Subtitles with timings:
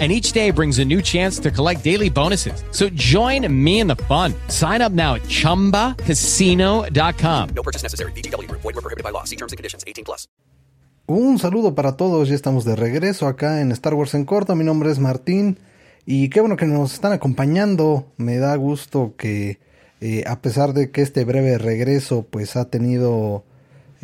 [0.00, 2.64] and each day brings a new chance to collect daily bonuses.
[2.72, 4.34] So join me in the fun.
[4.48, 7.48] Sign up now at ChumbaCasino.com.
[7.54, 8.10] No purchase necessary.
[8.12, 8.50] BGW.
[8.50, 9.22] Void were prohibited by law.
[9.22, 9.84] See terms and conditions.
[9.86, 10.26] 18 plus.
[11.06, 12.28] Un saludo para todos.
[12.28, 14.54] Ya estamos de regreso acá en Star Wars en corto.
[14.56, 15.58] Mi nombre es Martín.
[16.06, 18.06] Y qué bueno que nos están acompañando.
[18.16, 19.58] Me da gusto que
[20.00, 23.44] eh, a pesar de que este breve regreso pues ha tenido...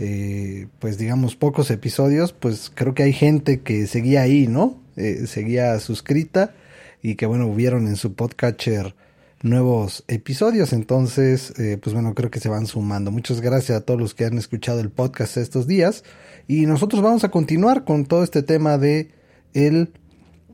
[0.02, 4.78] Eh, pues digamos pocos episodios, pues creo que hay gente que seguía ahí, ¿no?
[5.00, 6.54] Eh, seguía suscrita
[7.02, 8.94] y que bueno, hubieron en su podcatcher
[9.42, 10.72] nuevos episodios.
[10.72, 13.10] Entonces, eh, pues bueno, creo que se van sumando.
[13.10, 16.04] Muchas gracias a todos los que han escuchado el podcast estos días.
[16.46, 19.10] Y nosotros vamos a continuar con todo este tema de
[19.54, 19.92] el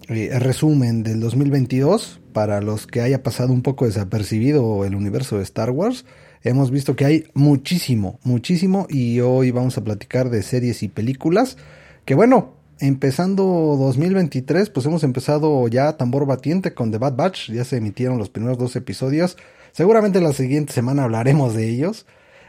[0.08, 2.20] eh, resumen del 2022.
[2.32, 6.04] Para los que haya pasado un poco desapercibido el universo de Star Wars,
[6.42, 8.86] hemos visto que hay muchísimo, muchísimo.
[8.90, 11.56] Y hoy vamos a platicar de series y películas.
[12.04, 13.44] Que bueno, empezando
[13.78, 17.50] 2023, pues hemos empezado ya tambor batiente con The Bad Batch.
[17.50, 19.36] Ya se emitieron los primeros dos episodios.
[19.72, 22.06] Seguramente la siguiente semana hablaremos de ellos.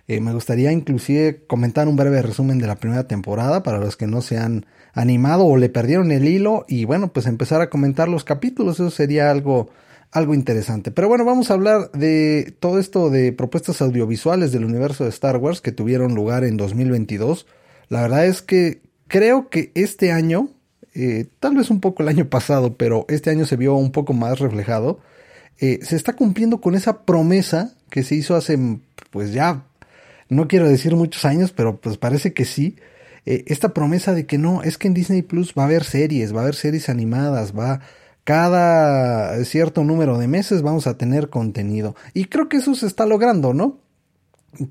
[0.07, 4.07] Eh, me gustaría inclusive comentar un breve resumen de la primera temporada para los que
[4.07, 8.07] no se han animado o le perdieron el hilo y bueno, pues empezar a comentar
[8.07, 8.75] los capítulos.
[8.75, 9.69] Eso sería algo,
[10.11, 10.91] algo interesante.
[10.91, 15.37] Pero bueno, vamos a hablar de todo esto de propuestas audiovisuales del universo de Star
[15.37, 17.45] Wars que tuvieron lugar en 2022.
[17.89, 20.49] La verdad es que creo que este año,
[20.93, 24.13] eh, tal vez un poco el año pasado, pero este año se vio un poco
[24.13, 24.99] más reflejado,
[25.59, 28.57] eh, se está cumpliendo con esa promesa que se hizo hace,
[29.11, 29.63] pues ya,
[30.29, 32.75] no quiero decir muchos años, pero pues parece que sí.
[33.25, 36.33] Eh, esta promesa de que no, es que en Disney Plus va a haber series,
[36.33, 37.81] va a haber series animadas, va
[38.23, 41.95] cada cierto número de meses vamos a tener contenido.
[42.13, 43.79] Y creo que eso se está logrando, ¿no?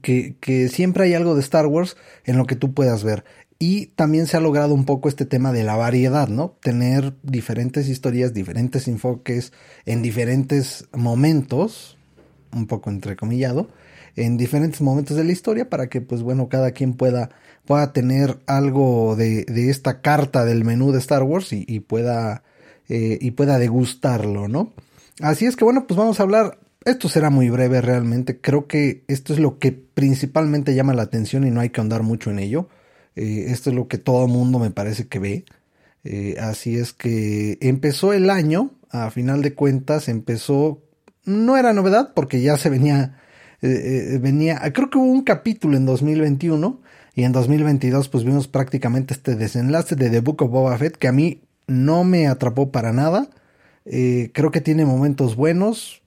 [0.03, 3.25] Que, que, siempre hay algo de Star Wars en lo que tú puedas ver.
[3.59, 6.57] Y también se ha logrado un poco este tema de la variedad, ¿no?
[6.61, 9.53] Tener diferentes historias, diferentes enfoques
[9.87, 11.97] en diferentes momentos,
[12.53, 13.69] un poco entrecomillado,
[14.15, 17.31] en diferentes momentos de la historia para que, pues bueno, cada quien pueda,
[17.65, 22.43] pueda tener algo de, esta carta del menú de Star Wars y, y pueda,
[22.89, 24.75] eh, y pueda degustarlo, ¿no?
[25.21, 28.41] Así es que bueno, pues vamos a hablar esto será muy breve realmente.
[28.41, 32.05] Creo que esto es lo que principalmente llama la atención y no hay que ahondar
[32.05, 32.69] mucho en ello.
[33.17, 35.45] Eh, esto es lo que todo mundo me parece que ve.
[36.05, 40.83] Eh, así es que empezó el año, a final de cuentas, empezó,
[41.25, 43.19] no era novedad porque ya se venía,
[43.63, 46.81] eh, venía, creo que hubo un capítulo en 2021
[47.15, 51.09] y en 2022 pues vimos prácticamente este desenlace de The Book of Boba Fett que
[51.09, 53.29] a mí no me atrapó para nada.
[53.85, 56.03] creo que tiene momentos buenos.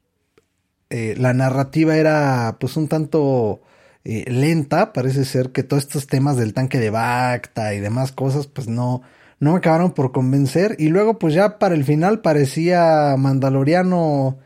[0.89, 3.61] la narrativa era pues un tanto
[4.05, 4.93] eh, lenta.
[4.93, 9.01] Parece ser que todos estos temas del tanque de Bacta y demás cosas, pues no,
[9.39, 10.75] no me acabaron por convencer.
[10.79, 14.37] Y luego, pues ya para el final parecía Mandaloriano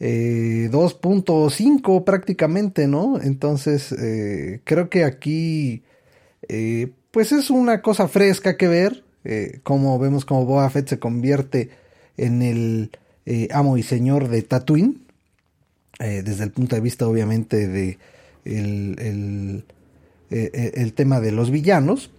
[0.00, 3.20] 2.5 eh, prácticamente, ¿no?
[3.20, 5.82] Entonces, eh, creo que aquí,
[7.10, 9.04] pues es una cosa fresca que ver.
[9.62, 11.70] como vemos como Boba Fett se convierte
[12.16, 12.90] en el
[13.52, 14.96] amo y señor de Tatooine.
[15.98, 17.98] desde el punto de vista, obviamente, de
[18.44, 19.64] el, el,
[20.30, 22.10] eh, eh, el tema de los villanos.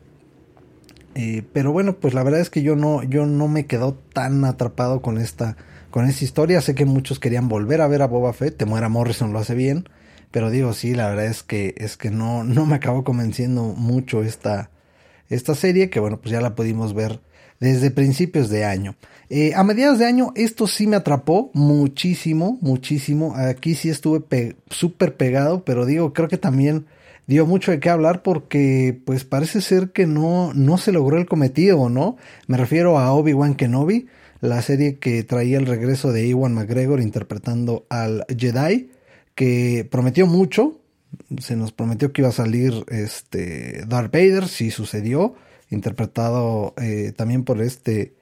[1.16, 4.45] Eh, pero bueno, pues la verdad es que yo no, yo no me quedo tan
[4.45, 5.57] atrapado con esta,
[5.91, 6.61] con esta historia.
[6.61, 8.57] Sé que muchos querían volver a ver a Boba Fett.
[8.57, 9.89] Temuera Morrison lo hace bien.
[10.31, 14.23] Pero digo, sí, la verdad es que, es que no, no me acabó convenciendo mucho
[14.23, 14.72] esta,
[15.29, 15.90] esta serie.
[15.90, 17.19] Que bueno, pues ya la pudimos ver
[17.63, 18.96] desde principios de año.
[19.29, 23.35] Eh, a mediados de año esto sí me atrapó muchísimo, muchísimo.
[23.38, 26.88] Aquí sí estuve súper pegado, pero digo, creo que también
[27.25, 31.26] dio mucho de qué hablar porque pues parece ser que no, no se logró el
[31.26, 32.17] cometido, ¿no?
[32.47, 34.08] Me refiero a Obi-Wan Kenobi,
[34.41, 38.91] la serie que traía el regreso de Ewan McGregor interpretando al Jedi,
[39.35, 40.82] que prometió mucho,
[41.40, 45.35] se nos prometió que iba a salir este Darth Vader, sí sucedió
[45.73, 48.14] interpretado eh, también por este,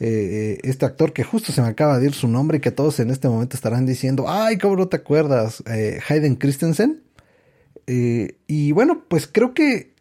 [0.00, 3.00] eh, este actor que justo se me acaba de ir su nombre y que todos
[3.00, 5.62] en este momento estarán diciendo, ay, ¿cómo no te acuerdas?
[5.66, 7.02] Eh, Hayden Christensen.
[7.86, 9.94] y bueno, pues creo que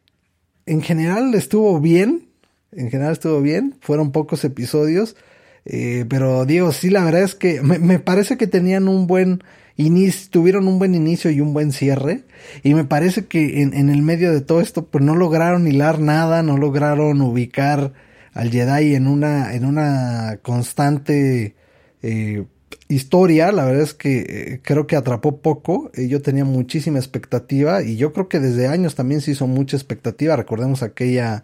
[0.65, 2.27] en general estuvo bien,
[2.71, 5.15] en general estuvo bien, fueron pocos episodios,
[5.63, 9.43] pero digo, sí, la verdad es que me, me parece que tenían un buen
[9.77, 12.23] ni tuvieron un buen inicio y un buen cierre.
[12.63, 16.43] Y me parece que en, el medio de todo esto, pues no lograron hilar nada,
[16.43, 17.93] no lograron ubicar
[18.33, 21.55] al Jedi en una, en una constante
[22.01, 22.45] eh,
[22.87, 23.51] historia.
[23.51, 25.91] La verdad es que eh, creo que atrapó poco.
[25.93, 29.75] Eh, yo tenía muchísima expectativa y yo creo que desde años también se hizo mucha
[29.75, 30.35] expectativa.
[30.35, 31.43] Recordemos aquella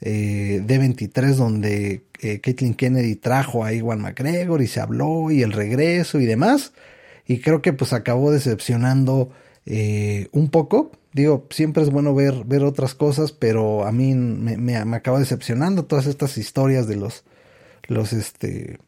[0.00, 6.24] D23 donde Caitlin Kennedy trajo a Iwan McGregor y se habló y el regreso y
[6.24, 6.72] demás
[7.28, 9.30] y creo que pues acabó decepcionando
[9.66, 10.90] eh, un poco.
[11.12, 15.84] Digo, siempre es bueno ver, ver otras cosas, pero a mí me, me, acaba decepcionando
[15.84, 17.24] todas estas historias de los,
[17.86, 18.78] los este...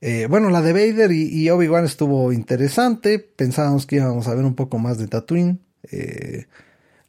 [0.00, 3.18] Eh, bueno, la de Vader y, Obi-Wan estuvo interesante.
[3.18, 5.58] Pensábamos que íbamos a ver un poco más de Tatooine.
[5.90, 6.46] Eh,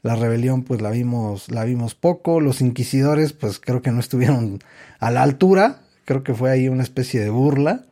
[0.02, 2.42] la rebelión, pues la vimos, la vimos poco.
[2.42, 4.60] Los inquisidores, pues creo que no estuvieron
[5.00, 5.84] a la altura.
[6.04, 7.86] Creo que fue ahí una especie de burla.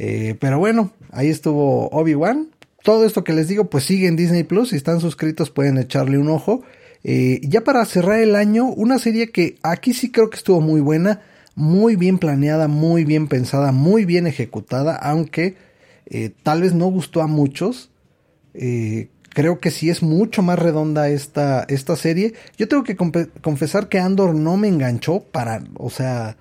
[0.00, 2.50] Eh, pero bueno, ahí estuvo Obi-Wan.
[2.84, 4.70] Todo esto que les digo, pues sigue en Disney Plus.
[4.70, 6.62] Si están suscritos, pueden echarle un ojo.
[7.02, 10.80] Eh, ya para cerrar el año, una serie que aquí sí creo que estuvo muy
[10.80, 11.22] buena,
[11.56, 15.56] muy bien planeada, muy bien pensada, muy bien ejecutada, aunque
[16.06, 17.90] eh, tal vez no gustó a muchos.
[19.34, 22.34] creo que sí es mucho más redonda esta, esta serie.
[22.56, 26.36] Yo tengo que confesar que Andor no me enganchó para, o sea,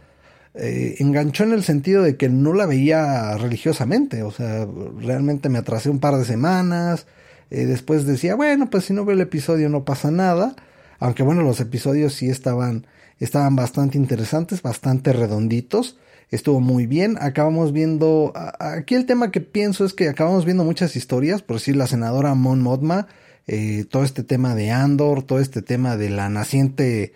[0.59, 4.68] eh, enganchó en el sentido de que no la veía religiosamente, o sea,
[5.00, 7.06] realmente me atrasé un par de semanas,
[7.51, 10.56] eh, después decía, bueno, pues si no veo el episodio no pasa nada,
[11.00, 12.88] aunque bueno, los episodios sí estaban,
[13.19, 15.98] estaban bastante interesantes, bastante redonditos,
[16.31, 20.95] estuvo muy bien, acabamos viendo, aquí el tema que pienso es que acabamos viendo muchas
[20.95, 23.07] historias, por decir la senadora Mon Modma,
[23.45, 27.13] eh, todo este tema de Andor, todo este tema de la naciente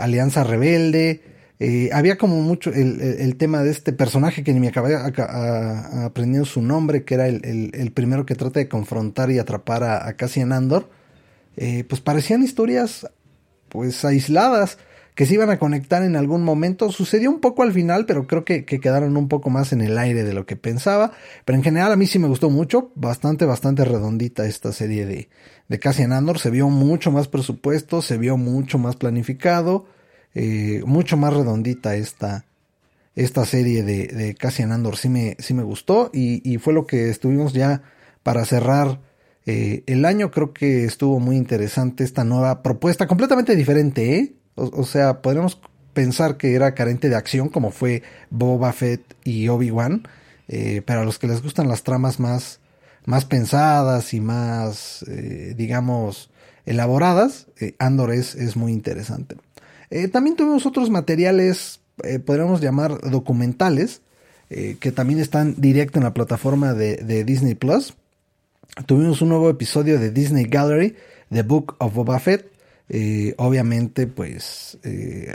[0.00, 4.94] Alianza Rebelde, eh, había como mucho el, tema de este personaje que ni me acabé
[4.94, 10.52] aprendiendo su nombre, que era el, primero que trata de confrontar y atrapar a, Cassian
[10.52, 10.90] Andor.
[11.56, 13.08] Eh, pues parecían historias
[13.70, 14.76] pues aisladas
[15.14, 16.92] que se iban a conectar en algún momento.
[16.92, 20.24] Sucedió un poco al final, pero creo que, quedaron un poco más en el aire
[20.24, 21.12] de lo que pensaba.
[21.46, 22.92] Pero en general a mí sí me gustó mucho.
[22.94, 25.30] Bastante, bastante redondita esta serie de,
[25.68, 26.38] de Cassian Andor.
[26.38, 29.86] Se vio mucho más presupuesto, se vio mucho más planificado.
[30.38, 32.44] Eh, mucho más redondita esta,
[33.14, 34.98] esta serie de, de Cassian Andor.
[34.98, 37.82] Sí me, sí me gustó y, fue lo que estuvimos ya
[38.22, 39.00] para cerrar
[39.46, 40.30] eh, el año.
[40.30, 44.34] Creo que estuvo muy interesante esta nueva propuesta, completamente diferente, ¿eh?
[44.56, 45.60] O, sea, podríamos
[45.92, 50.08] pensar que era carente de acción como fue Boba Fett y Obi-Wan,
[50.46, 52.60] pero a los que les gustan las tramas más,
[53.04, 55.04] más pensadas y más,
[55.56, 56.30] digamos,
[56.64, 59.36] elaboradas, Andor es, es muy interesante.
[59.90, 64.02] Eh, también tuvimos otros materiales, eh, podríamos llamar documentales,
[64.50, 67.94] eh, que también están directo en la plataforma de, Disney Plus.
[68.86, 70.96] Tuvimos un nuevo episodio de Disney Gallery,
[71.30, 72.52] The Book of Boba Fett.
[73.38, 74.78] obviamente, pues,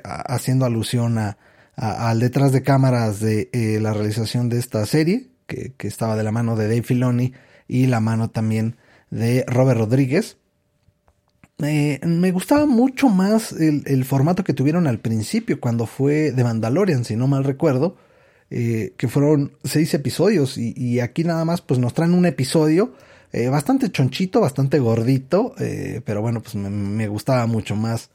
[0.03, 1.37] haciendo alusión a,
[1.75, 3.49] al detrás de cámaras de
[3.81, 7.33] la realización de esta serie, que, que estaba de la mano de Dave Filoni
[7.67, 8.77] y la mano también
[9.09, 10.37] de Robert Rodríguez
[11.61, 17.15] me gustaba mucho más el, formato que tuvieron al principio, cuando fue de Mandalorian, si
[17.15, 17.95] no mal recuerdo,
[18.49, 22.93] eh, que fueron seis episodios y, aquí nada más pues nos traen un episodio
[23.31, 28.09] eh, bastante chonchito, bastante gordito, eh, pero bueno, pues me, gustaba mucho más,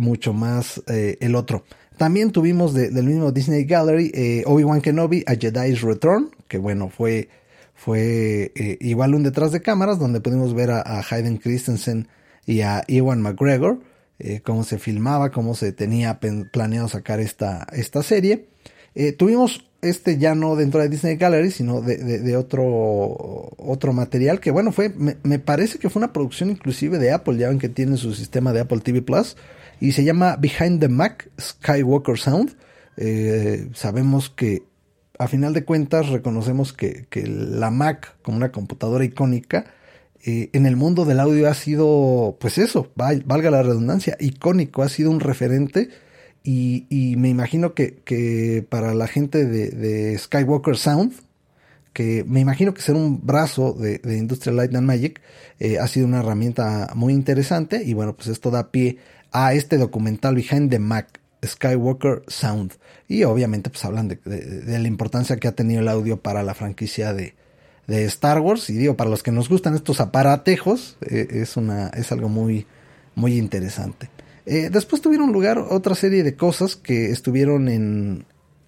[0.00, 1.64] mucho más el otro.
[1.96, 7.28] También tuvimos del mismo Disney Gallery Obi-Wan Kenobi a Jedi's Return, que bueno, fue,
[7.74, 12.08] fue igual un detrás de cámaras donde pudimos ver a, a Hayden Christensen
[12.46, 13.80] y a Ewan McGregor,
[14.18, 16.20] eh, cómo se filmaba, cómo se tenía
[16.52, 18.46] planeado sacar esta, esta serie.
[18.94, 22.64] Eh, tuvimos este ya no dentro de Disney Gallery, sino de, otro,
[23.58, 27.48] otro material que bueno, fue, me, parece que fue una producción inclusive de Apple, ya
[27.48, 29.36] ven que tienen su sistema de Apple TV Plus,
[29.80, 32.56] y se llama Behind the Mac Skywalker Sound.
[32.96, 34.62] Eh, sabemos que
[35.18, 39.66] a final de cuentas reconocemos que, que la Mac como una computadora icónica
[40.26, 44.88] eh, en el mundo del audio ha sido, pues eso, valga la redundancia, icónico, ha
[44.88, 45.90] sido un referente
[46.42, 51.12] y, me imagino que, para la gente de, Skywalker Sound,
[51.92, 55.20] que me imagino que ser un brazo de, Industrial Light and Magic,
[55.60, 58.96] eh, ha sido una herramienta muy interesante y bueno, pues esto da pie
[59.30, 62.72] a este documental Behind the Mac, Skywalker Sound.
[63.08, 67.12] Y obviamente pues hablan de, la importancia que ha tenido el audio para la franquicia
[67.12, 67.34] de,
[67.86, 68.70] de Star Wars.
[68.70, 72.66] Y digo, para los que nos gustan estos aparatejos, eh, es, una, es algo muy,
[73.14, 74.10] muy interesante.
[74.46, 78.24] Eh, después tuvieron lugar otra serie de cosas que estuvieron en,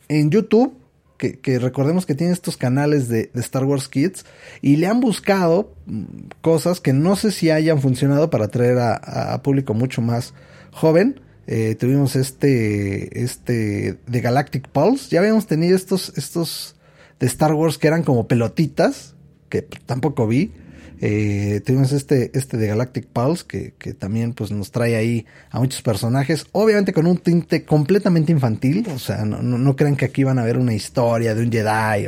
[0.08, 0.74] en YouTube.
[1.18, 4.26] que, recordemos que tiene estos canales de, Star Wars Kids
[4.60, 6.04] y le han buscado mm,
[6.42, 10.34] cosas que no sé si hayan funcionado para atraer a, público mucho más
[10.72, 11.20] joven.
[11.46, 15.08] Eh, tuvimos este, este de Galactic Pulse.
[15.10, 16.75] Ya habíamos tenido estos, estos
[17.20, 19.14] de Star Wars que eran como pelotitas,
[19.48, 20.52] que tampoco vi.
[21.00, 25.58] Eh, tuvimos este, este de Galactic Pulse, que, que, también pues, nos trae ahí a
[25.58, 30.24] muchos personajes, obviamente con un tinte completamente infantil, o sea, no, no, crean que aquí
[30.24, 32.06] van a ver una historia de un Jedi,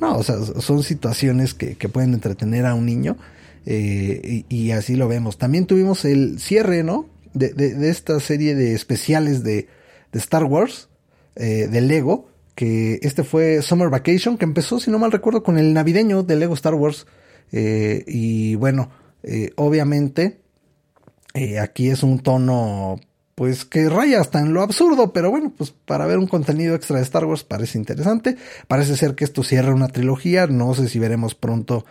[0.00, 3.18] no, o sea, son situaciones que, que pueden entretener a un niño,
[3.66, 5.38] eh, y, así lo vemos.
[5.38, 7.08] También tuvimos el cierre, ¿no?
[7.32, 9.68] De, de, esta serie de especiales de,
[10.12, 10.88] de Star Wars,
[11.34, 15.58] eh, de Lego, que este fue Summer Vacation, que empezó, si no mal recuerdo, con
[15.58, 17.06] el navideño de Lego Star Wars.
[17.52, 18.90] Eh, y bueno,
[19.22, 20.40] eh, obviamente
[21.34, 22.98] eh, aquí es un tono
[23.34, 26.98] pues que raya hasta en lo absurdo, pero bueno, pues para ver un contenido extra
[26.98, 28.36] de Star Wars parece interesante.
[28.68, 31.84] Parece ser que esto cierra una trilogía, no sé si veremos pronto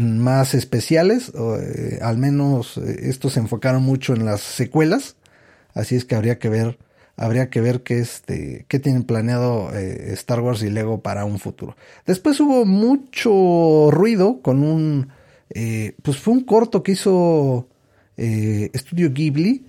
[0.00, 1.30] más especiales,
[2.00, 5.14] al menos estos se enfocaron mucho en las secuelas,
[5.72, 6.78] así es que habría que ver
[7.16, 11.38] habría que ver qué, este, qué tienen planeado eh, Star Wars y Lego para un
[11.38, 11.76] futuro.
[12.06, 15.08] Después hubo mucho ruido con un,
[15.50, 17.68] eh, pues fue un corto que hizo
[18.16, 19.66] eh, Studio Ghibli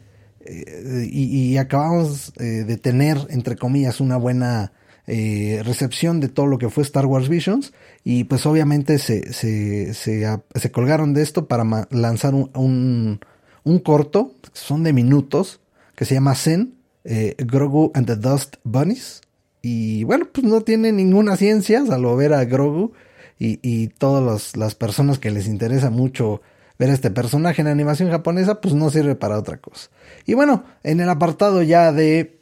[1.11, 4.71] y, acabamos de tener, entre comillas, una buena
[5.05, 7.73] recepción de todo lo que fue Star Wars Visions
[8.05, 13.19] y pues obviamente se, se, se, colgaron de esto para lanzar un, un,
[13.65, 15.59] un corto, son de minutos,
[15.97, 16.76] que se llama Zen,
[17.07, 19.21] eh, Grogu and the Dust Bunnies.
[19.61, 22.91] Y bueno, pues no tiene ninguna ciencia, salvo ver a Grogu
[23.39, 26.41] y, y todas las personas que les interesa mucho
[26.77, 29.89] ver a este personaje en animación japonesa, pues no sirve para otra cosa.
[30.25, 32.37] Y bueno, en el apartado ya de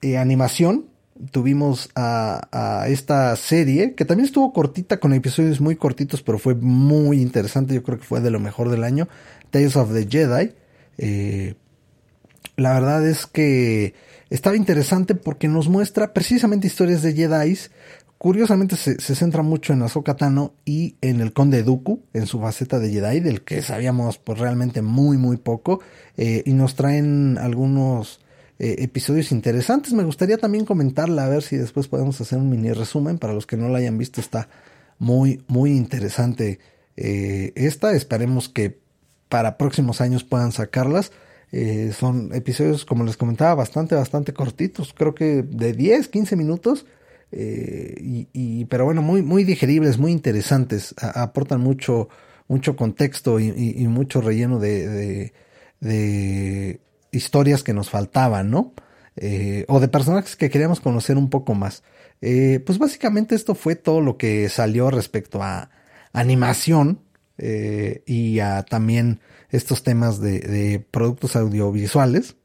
[0.00, 0.86] eh, animación,
[1.30, 6.54] tuvimos a, a, esta serie, que también estuvo cortita, con episodios muy cortitos, pero fue
[6.54, 9.08] muy interesante, yo creo que fue de lo mejor del año,
[9.50, 10.54] Tales of the Jedi.
[10.96, 11.54] Eh,
[12.56, 13.94] la verdad es que
[14.30, 17.58] estaba interesante porque nos muestra precisamente historias de Jedi.
[18.18, 22.78] Curiosamente se, centra mucho en Ahsoka Tano y en el Conde Dooku, en su faceta
[22.78, 25.80] de Jedi, del que sabíamos pues realmente muy muy poco.
[26.16, 28.20] Eh, y nos traen algunos
[28.58, 29.92] eh, episodios interesantes.
[29.92, 33.18] Me gustaría también comentarla, a ver si después podemos hacer un mini resumen.
[33.18, 34.48] Para los que no la hayan visto, está
[34.98, 36.60] muy muy interesante
[36.96, 37.92] eh, esta.
[37.92, 38.78] Esperemos que
[39.28, 41.10] para próximos años puedan sacarlas.
[41.52, 46.86] Eh, son episodios, como les comentaba, bastante, bastante cortitos, creo que de 10, 15 minutos.
[47.30, 52.08] Eh, y, pero bueno, muy, muy digeribles, muy interesantes, aportan mucho,
[52.48, 53.50] mucho contexto y,
[53.88, 55.32] mucho relleno de,
[55.80, 58.72] de, historias que nos faltaban, ¿no?
[59.16, 61.82] Eh, o de personajes que queríamos conocer un poco más.
[62.20, 65.70] pues básicamente esto fue todo lo que salió respecto a
[66.12, 67.03] animación
[67.38, 69.20] y a también
[69.54, 72.36] estos temas de, productos audiovisuales.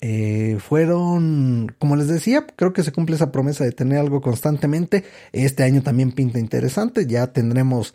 [0.00, 5.04] Eh, fueron, como les decía, creo que se cumple esa promesa de tener algo constantemente.
[5.32, 7.06] Este año también pinta interesante.
[7.06, 7.94] Ya tendremos,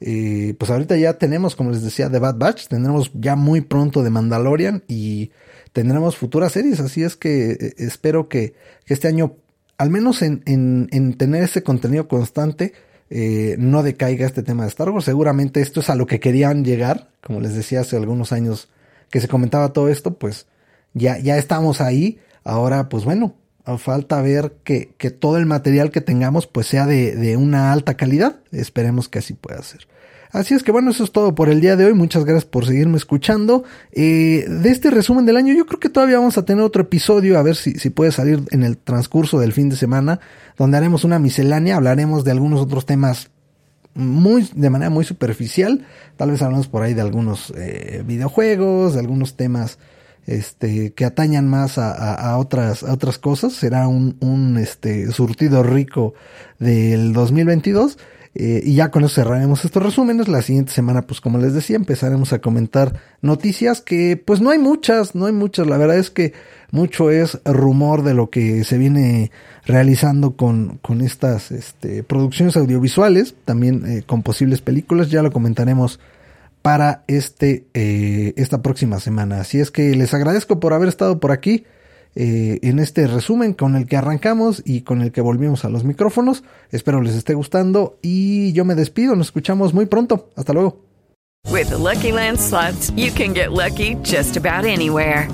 [0.00, 2.66] eh, pues ahorita ya tenemos, como les decía, The Bad Batch.
[2.68, 5.30] Tendremos ya muy pronto de Mandalorian y
[5.72, 6.80] tendremos futuras series.
[6.80, 8.54] Así es que eh, espero que,
[8.86, 9.36] este año,
[9.78, 12.72] al menos en, en tener ese contenido constante,
[13.10, 15.04] eh, no decaiga este tema de Star Wars.
[15.04, 18.68] Seguramente esto es a lo que querían llegar, como les decía hace algunos años
[19.10, 20.46] que se comentaba todo esto, pues
[20.94, 22.20] ya, ya estamos ahí.
[22.44, 23.34] Ahora, pues bueno,
[23.78, 27.94] falta ver que, que todo el material que tengamos pues sea de, de una alta
[27.94, 28.36] calidad.
[28.52, 29.86] Esperemos que así pueda ser.
[30.32, 31.94] Así es que bueno, eso es todo por el día de hoy.
[31.94, 33.64] Muchas gracias por seguirme escuchando.
[33.92, 37.38] Eh, de este resumen del año, yo creo que todavía vamos a tener otro episodio,
[37.38, 40.20] a ver si, si puede salir en el transcurso del fin de semana,
[40.56, 43.30] donde haremos una miscelánea, hablaremos de algunos otros temas
[43.94, 45.86] muy de manera muy superficial.
[46.16, 49.78] Tal vez hablamos por ahí de algunos eh, videojuegos, de algunos temas
[50.26, 53.52] este, que atañan más a, a, otras, a otras cosas.
[53.52, 56.14] Será un, un este, surtido rico
[56.58, 57.98] del 2022.
[58.34, 60.28] Eh, y ya con eso cerraremos estos resúmenes.
[60.28, 64.58] La siguiente semana, pues como les decía, empezaremos a comentar noticias que pues no hay
[64.58, 65.66] muchas, no hay muchas.
[65.66, 66.32] La verdad es que
[66.70, 69.32] mucho es rumor de lo que se viene
[69.66, 75.10] realizando con, con estas este, producciones audiovisuales, también eh, con posibles películas.
[75.10, 75.98] Ya lo comentaremos
[76.62, 79.40] para este, eh, esta próxima semana.
[79.40, 81.64] Así es que les agradezco por haber estado por aquí.
[82.16, 85.84] Eh, en este resumen con el que arrancamos y con el que volvimos a los
[85.84, 86.42] micrófonos.
[86.70, 89.14] Espero les esté gustando y yo me despido.
[89.14, 90.28] Nos escuchamos muy pronto.
[90.36, 90.84] Hasta luego.
[91.48, 95.28] With Lucky Land slots, you can get lucky just about anywhere.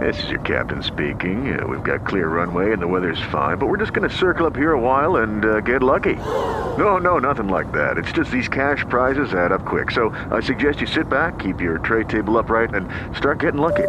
[0.00, 1.54] This is your captain speaking.
[1.54, 4.46] Uh, we've got clear runway and the weather's fine, but we're just going to circle
[4.46, 6.16] up here a while and uh, get lucky.
[6.76, 7.98] No, no, nothing like that.
[7.98, 9.90] It's just these cash prizes add up quick.
[9.90, 13.88] So I suggest you sit back, keep your tray table upright, and start getting lucky.